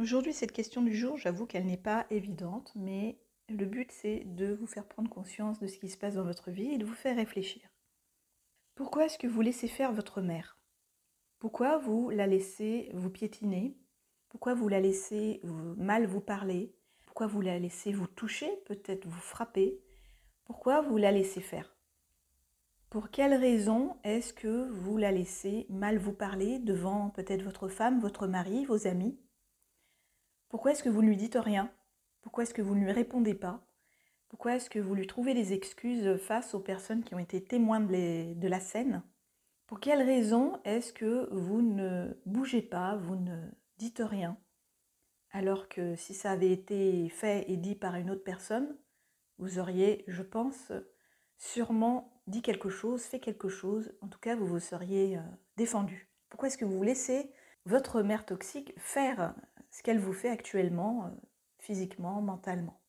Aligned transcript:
Aujourd'hui, 0.00 0.32
cette 0.32 0.52
question 0.52 0.80
du 0.80 0.94
jour, 0.94 1.16
j'avoue 1.16 1.44
qu'elle 1.44 1.66
n'est 1.66 1.76
pas 1.76 2.06
évidente, 2.10 2.72
mais 2.76 3.18
le 3.48 3.66
but, 3.66 3.90
c'est 3.90 4.22
de 4.24 4.54
vous 4.54 4.68
faire 4.68 4.86
prendre 4.86 5.10
conscience 5.10 5.58
de 5.58 5.66
ce 5.66 5.76
qui 5.76 5.88
se 5.88 5.98
passe 5.98 6.14
dans 6.14 6.22
votre 6.22 6.52
vie 6.52 6.70
et 6.70 6.78
de 6.78 6.84
vous 6.84 6.94
faire 6.94 7.16
réfléchir. 7.16 7.62
Pourquoi 8.76 9.06
est-ce 9.06 9.18
que 9.18 9.26
vous 9.26 9.40
laissez 9.40 9.66
faire 9.66 9.92
votre 9.92 10.20
mère? 10.20 10.56
Pourquoi 11.40 11.78
vous 11.78 12.10
la 12.10 12.28
laissez 12.28 12.90
vous 12.94 13.10
piétiner? 13.10 13.76
Pourquoi 14.28 14.54
vous 14.54 14.68
la 14.68 14.78
laissez 14.78 15.40
mal 15.76 16.06
vous 16.06 16.20
parler? 16.20 16.76
Pourquoi 17.04 17.26
vous 17.26 17.40
la 17.40 17.58
laissez 17.58 17.90
vous 17.90 18.06
toucher, 18.06 18.50
peut-être 18.66 19.04
vous 19.04 19.20
frapper? 19.20 19.80
Pourquoi 20.44 20.80
vous 20.80 20.96
la 20.96 21.10
laissez 21.10 21.40
faire? 21.40 21.76
Pour 22.88 23.10
quelle 23.10 23.34
raison 23.34 23.96
est-ce 24.04 24.32
que 24.32 24.68
vous 24.70 24.96
la 24.96 25.10
laissez 25.10 25.66
mal 25.70 25.98
vous 25.98 26.12
parler 26.12 26.60
devant 26.60 27.10
peut-être 27.10 27.42
votre 27.42 27.68
femme, 27.68 27.98
votre 27.98 28.28
mari, 28.28 28.64
vos 28.64 28.86
amis? 28.86 29.18
Pourquoi 30.48 30.72
est-ce 30.72 30.82
que 30.82 30.88
vous 30.88 31.02
ne 31.02 31.08
lui 31.08 31.16
dites 31.16 31.38
rien? 31.40 31.70
Pourquoi 32.22 32.44
est-ce 32.44 32.54
que 32.54 32.62
vous 32.62 32.74
ne 32.74 32.84
lui 32.84 32.92
répondez 32.92 33.34
pas? 33.34 33.64
Pourquoi 34.28 34.56
est-ce 34.56 34.70
que 34.70 34.78
vous 34.78 34.94
lui 34.94 35.06
trouvez 35.06 35.34
des 35.34 35.52
excuses 35.52 36.16
face 36.18 36.54
aux 36.54 36.60
personnes 36.60 37.02
qui 37.02 37.14
ont 37.14 37.18
été 37.18 37.42
témoins 37.42 37.80
de, 37.80 38.48
la 38.48 38.60
scène? 38.60 39.02
Pour 39.66 39.80
quelle 39.80 40.02
raison 40.02 40.60
est-ce 40.64 40.92
que 40.92 41.28
vous 41.32 41.62
ne 41.62 42.18
bougez 42.26 42.62
pas, 42.62 42.96
vous 42.96 43.16
ne 43.16 43.48
dites 43.78 44.02
rien? 44.04 44.38
Alors 45.30 45.68
que 45.68 45.96
si 45.96 46.14
ça 46.14 46.30
avait 46.30 46.52
été 46.52 47.08
fait 47.10 47.44
et 47.50 47.56
dit 47.56 47.74
par 47.74 47.96
une 47.96 48.10
autre 48.10 48.24
personne, 48.24 48.76
vous 49.38 49.58
auriez, 49.58 50.04
je 50.08 50.22
pense, 50.22 50.72
sûrement 51.36 52.22
dit 52.26 52.42
quelque 52.42 52.70
chose, 52.70 53.02
fait 53.02 53.20
quelque 53.20 53.48
chose, 53.48 53.92
en 54.00 54.08
tout 54.08 54.18
cas 54.18 54.36
vous 54.36 54.46
vous 54.46 54.60
seriez 54.60 55.18
euh, 55.18 55.22
défendu. 55.56 56.08
Pourquoi 56.28 56.48
est-ce 56.48 56.58
que 56.58 56.64
vous 56.64 56.82
laissez 56.82 57.30
votre 57.64 58.02
mère 58.02 58.26
toxique 58.26 58.72
faire 58.78 59.34
ce 59.78 59.82
qu'elle 59.84 60.00
vous 60.00 60.12
fait 60.12 60.28
actuellement, 60.28 61.06
euh, 61.06 61.10
physiquement, 61.60 62.20
mentalement. 62.20 62.80